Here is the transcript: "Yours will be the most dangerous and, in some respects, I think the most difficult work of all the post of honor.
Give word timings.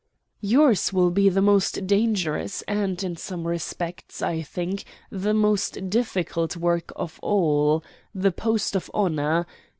"Yours 0.41 0.91
will 0.91 1.11
be 1.11 1.29
the 1.29 1.43
most 1.43 1.85
dangerous 1.85 2.63
and, 2.63 3.03
in 3.03 3.15
some 3.15 3.47
respects, 3.47 4.19
I 4.19 4.41
think 4.41 4.83
the 5.11 5.35
most 5.35 5.91
difficult 5.91 6.57
work 6.57 6.91
of 6.95 7.19
all 7.21 7.83
the 8.11 8.31
post 8.31 8.75
of 8.75 8.89
honor. 8.95 9.45